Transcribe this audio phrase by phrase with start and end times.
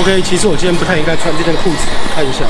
[0.00, 2.44] OK，其实我今天不太应该穿这件裤子，看一下。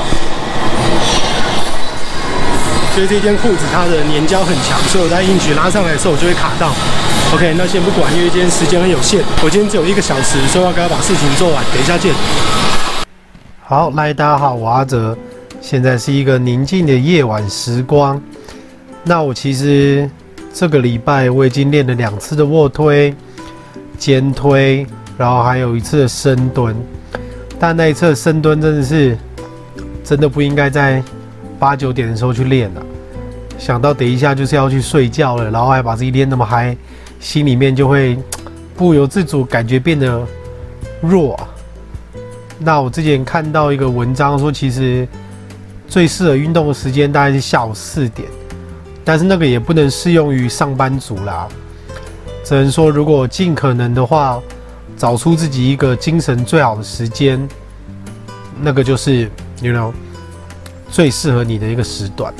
[2.93, 6.71] 所以这件裤子它的粘胶很强，所以我在硬举拉上来的时候，我就会卡到。
[7.33, 11.63] OK，那先不管，因为今天时间很有限，我今天只有一个小时，所以我要赶快把事情做完。
[11.73, 12.13] 等一下见。
[13.63, 15.17] 好，来，大家好，我阿哲。
[15.61, 18.21] 现在是一个宁静的夜晚时光。
[19.03, 20.09] 那我其实
[20.53, 23.13] 这个礼拜我已经练了两次的卧推、
[23.97, 24.85] 肩推，
[25.17, 26.75] 然后还有一次的深蹲。
[27.59, 29.17] 但那一侧深蹲真的是
[30.03, 31.03] 真的不应该在
[31.59, 32.81] 八九点的时候去练了。
[33.57, 36.75] 想到等一下就是要去睡觉了，然后还把自己练那么嗨，
[37.19, 38.17] 心里面就会
[38.77, 40.25] 不由自主感觉变得
[41.01, 41.37] 弱。
[42.57, 45.05] 那我之前看到一个文章说，其实
[45.87, 48.27] 最适合运动的时间大概是下午四点，
[49.03, 51.47] 但是那个也不能适用于上班族啦。
[52.45, 54.41] 只能说，如果尽可能的话，
[54.99, 57.47] 找出自己一个精神最好的时间，
[58.59, 59.93] 那个就是，you know，
[60.91, 62.33] 最适合你的一个时段。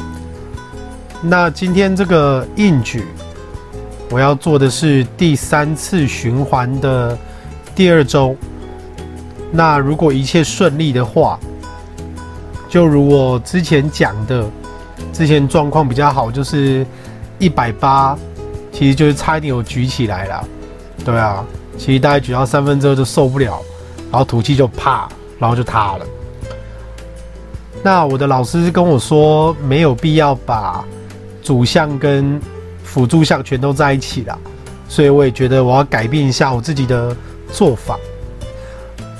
[1.21, 3.05] 那今天这个硬举，
[4.09, 7.17] 我要做的是第三次循环的
[7.73, 8.35] 第二周。
[9.53, 11.39] 那如果一切顺利的话，
[12.67, 14.45] 就如我之前讲的，
[15.13, 16.85] 之前状况比较好，就是
[17.37, 18.17] 一百八，
[18.73, 20.47] 其实就是差一点有举起来了。
[21.05, 21.45] 对啊，
[21.79, 23.59] 其实大概举到三分之二就受不了，
[24.11, 26.05] 然后吐气就啪，然后就塌了。
[27.81, 30.83] 那我的老师跟我说，没有必要把
[31.41, 32.39] 主项跟
[32.83, 34.37] 辅助项全都在一起啦，
[34.89, 37.15] 所以我也觉得我要改变一下我自己的
[37.51, 37.97] 做法。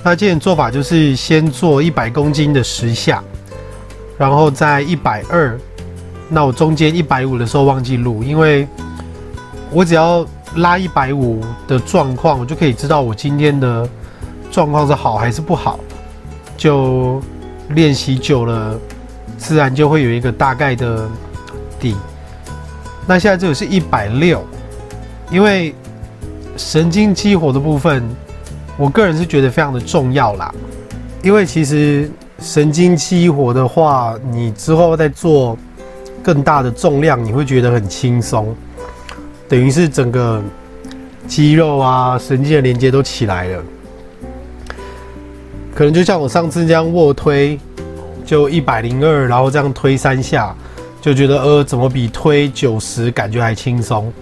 [0.03, 3.23] 那今天做法就是先做一百公斤的十下，
[4.17, 5.57] 然后再一百二。
[6.27, 8.67] 那我中间一百五的时候忘记录，因为
[9.71, 13.87] 我只要拉一百五的状况，我就可以知道我今天的
[14.51, 15.79] 状况是好还是不好。
[16.57, 17.21] 就
[17.69, 18.77] 练习久了，
[19.37, 21.07] 自然就会有一个大概的
[21.79, 21.95] 底。
[23.07, 24.45] 那现在这个是一百六，
[25.31, 25.73] 因为
[26.57, 28.03] 神经激活的部分。
[28.77, 30.55] 我个人是觉得非常的重要啦，
[31.21, 32.09] 因为其实
[32.39, 35.57] 神经激活的话，你之后再做
[36.23, 38.55] 更大的重量，你会觉得很轻松，
[39.49, 40.41] 等于是整个
[41.27, 43.63] 肌肉啊、神经的连接都起来了。
[45.75, 47.59] 可能就像我上次这样卧推，
[48.25, 50.55] 就一百零二，然后这样推三下，
[51.01, 54.13] 就觉得呃，怎么比推九十感觉还轻松？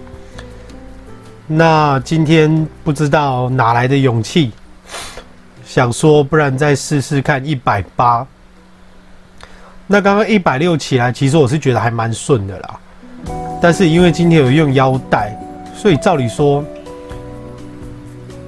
[1.46, 4.52] 那今天不知道哪来的勇气，
[5.64, 8.26] 想说不然再试试看一百八。
[9.86, 12.80] 那刚刚一百六起来，其实我是觉得还蛮顺的啦。
[13.60, 15.36] 但是因为今天有用腰带，
[15.74, 16.64] 所以照理说，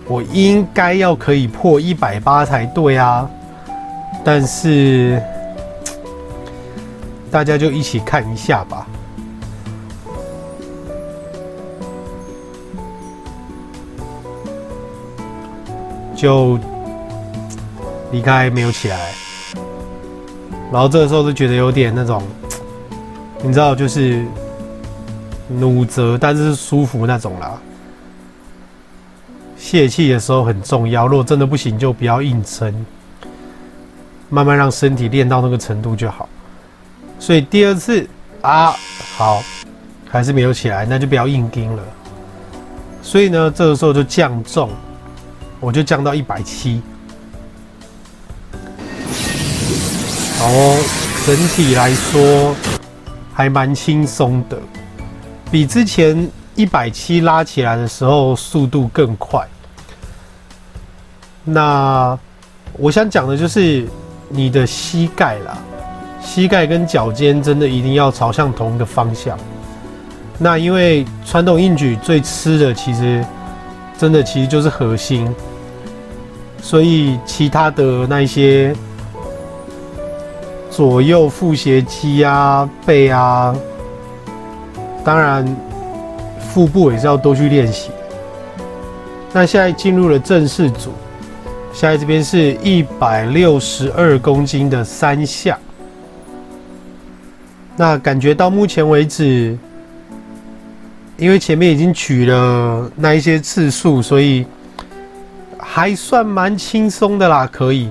[0.06, 3.28] 我应该要可以破一百八才对啊。
[4.22, 5.20] 但是
[7.30, 8.86] 大家就一起看一下吧。
[16.14, 16.58] 就
[18.12, 19.12] 离开没有起来，
[20.70, 22.22] 然后这个时候就觉得有点那种，
[23.42, 24.22] 你知道，就是
[25.50, 27.58] 努责，但是舒服那种啦。
[29.56, 32.86] 泄气的时候很重要，如果真的不行，就不要硬撑，
[34.28, 36.28] 慢慢让身体练到那个程度就好。
[37.18, 38.08] 所以第二次
[38.40, 38.74] 啊，
[39.16, 39.42] 好，
[40.08, 41.82] 还是没有起来，那就不要硬盯了。
[43.02, 44.70] 所以呢，这个时候就降重。
[45.62, 46.80] 我就降到一百七，
[50.40, 50.82] 哦，
[51.26, 52.56] 整体来说
[53.34, 54.58] 还蛮轻松的，
[55.50, 59.46] 比之前一百七拉起来的时候速度更快。
[61.44, 62.18] 那
[62.74, 63.86] 我想讲的就是
[64.28, 65.58] 你的膝盖啦，
[66.22, 69.36] 膝盖跟脚尖真的一定要朝向同一个方向。
[70.38, 73.24] 那因为传统硬举最吃的其实
[73.98, 75.28] 真的其实就是核心。
[76.62, 78.76] 所以其他的那些
[80.70, 83.56] 左右腹斜肌啊、背啊，
[85.04, 85.46] 当然
[86.38, 87.90] 腹部也是要多去练习。
[89.32, 90.90] 那现在进入了正式组，
[91.72, 95.58] 现在这边是一百六十二公斤的三下。
[97.76, 99.56] 那感觉到目前为止，
[101.16, 104.46] 因为前面已经举了那一些次数，所以。
[105.62, 107.88] 还算蛮轻松的啦，可以，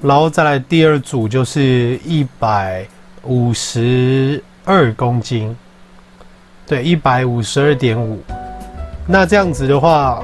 [0.00, 2.86] 然后再来第二组就是一百
[3.24, 5.54] 五十二公斤，
[6.66, 8.18] 对，一百五十二点五。
[9.06, 10.20] 那这样子的话，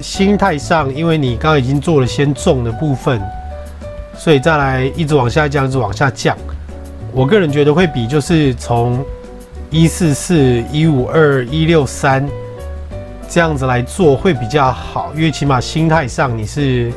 [0.00, 3.20] 心态上，因为你刚刚已经做了先重的部分，
[4.14, 6.36] 所以再来一直往下降，一直往下降。
[7.12, 9.02] 我个人觉得会比就是从
[9.70, 12.28] 一四四、一五二、一六三
[13.26, 16.92] 这样子来做会比较好，因为起码心态上你是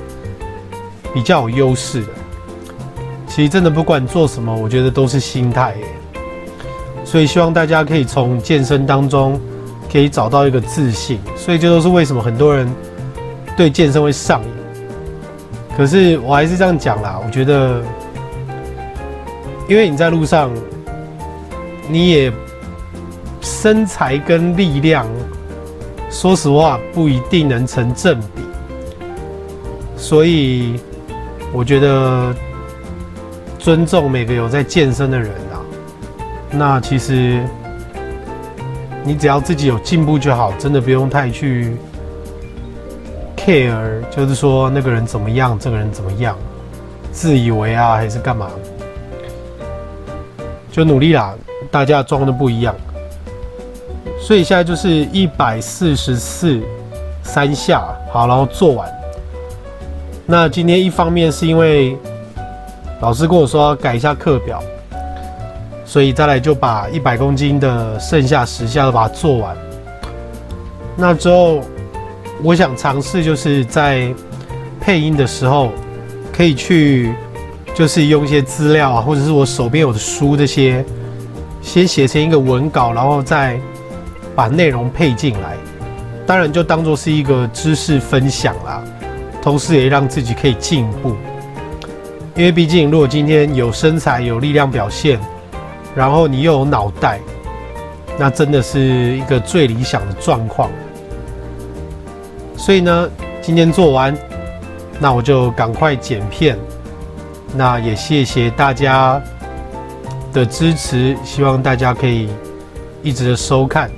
[1.13, 2.07] 比较有优势的。
[3.27, 5.73] 其实真的不管做什么，我觉得都是心态。
[7.09, 9.41] 所以希望大家可以从健身当中
[9.91, 11.19] 可以找到一个自信。
[11.35, 12.71] 所以这都是为什么很多人
[13.57, 14.49] 对健身会上瘾。
[15.75, 17.81] 可是我还是这样讲啦，我觉得。
[19.67, 20.51] 因为你在路上，
[21.87, 22.33] 你也
[23.39, 25.05] 身材跟力量，
[26.09, 28.41] 说实话不一定能成正比，
[29.95, 30.79] 所以
[31.53, 32.33] 我觉得
[33.59, 35.48] 尊重每个有在健身的人。
[36.51, 37.43] 那其实
[39.03, 41.77] 你只要自己有进步就好，真的不用太去
[43.37, 46.35] care，就是说那个人怎么样，这个人怎么样，
[47.11, 48.49] 自以为啊还是干嘛？
[50.71, 51.33] 就努力啦，
[51.71, 52.75] 大家装的不一样，
[54.19, 56.61] 所以现在就是一百四十四
[57.23, 58.89] 三下，好，然后做完。
[60.25, 61.97] 那今天一方面是因为
[63.01, 64.61] 老师跟我说要改一下课表，
[65.89, 69.57] 所以再来就把一百公斤的剩下十下都把它做完。
[70.95, 71.61] 那之后
[72.43, 74.13] 我想尝试就是在
[74.79, 75.71] 配音的时候
[76.31, 77.11] 可以去。
[77.75, 80.83] 就是用一些资料啊，或者是我手边有的书这些，
[81.61, 83.57] 先写成一个文稿，然后再
[84.35, 85.55] 把内容配进来。
[86.25, 88.83] 当然就当做是一个知识分享啦，
[89.41, 91.15] 同时也让自己可以进步。
[92.35, 95.17] 因为毕竟如果今天有身材、有力量表现，
[95.95, 97.19] 然后你又有脑袋，
[98.17, 100.69] 那真的是一个最理想的状况。
[102.55, 103.09] 所以呢，
[103.41, 104.15] 今天做完，
[104.99, 106.57] 那我就赶快剪片。
[107.55, 109.19] 那也谢谢大家
[110.31, 112.29] 的支持，希望大家可以
[113.01, 113.89] 一直的收看。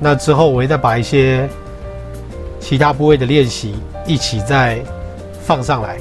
[0.00, 1.48] 那之后我会再把一些
[2.58, 3.74] 其他部位的练习
[4.06, 4.80] 一起再
[5.42, 5.98] 放上来。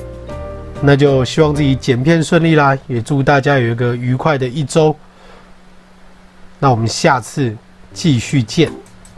[0.83, 4.95] 那就希望自己剪片顺利啦，也祝大家有一个愉快的一周。
[6.57, 7.55] 那我们下次
[7.93, 8.71] 继续见，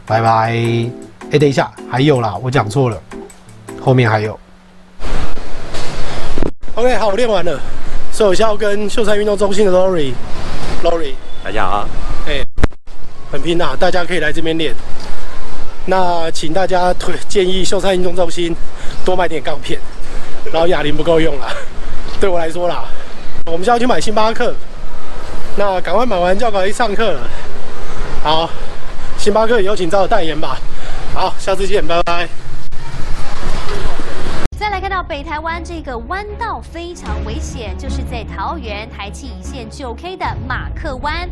[0.04, 0.52] 拜拜。
[1.30, 3.02] 哎，等一下，还有啦，我讲错了，
[3.80, 4.38] 后面还有。
[6.74, 7.58] OK，好，我练完了，
[8.12, 11.88] 所以我现在要跟秀山运动中心的 Lori，Lori，大家好，
[12.26, 12.46] 哎、欸，
[13.32, 14.74] 很拼呐，大家可以来这边练。
[15.86, 18.54] 那请大家推建议秀山运动中心
[19.04, 19.80] 多买点钢片，
[20.52, 21.46] 然后哑铃不够用了，
[22.20, 22.84] 对我来说啦。
[23.46, 24.54] 我们现在要去买星巴克，
[25.56, 27.20] 那赶快买完就要赶去上课了。
[28.22, 28.48] 好，
[29.18, 30.56] 星巴克有请找我代言吧。
[31.12, 32.28] 好，下次见，拜拜。
[34.58, 41.28] 再来看到北台湾这个弯道非常危险，就是在桃园台七一线九 K 的马克湾。